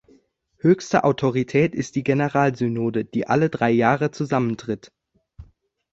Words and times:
Höchste 0.57 1.03
Autorität 1.03 1.75
ist 1.75 1.95
die 1.95 2.03
Generalsynode, 2.03 3.05
die 3.05 3.27
alle 3.27 3.51
drei 3.51 3.69
Jahre 3.69 4.09
zusammentritt. 4.09 4.91